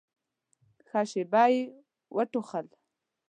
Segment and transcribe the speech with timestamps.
[0.87, 1.61] ښه شېبه يې
[2.15, 2.67] وټوخل.